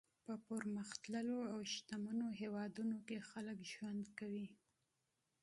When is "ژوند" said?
3.73-4.03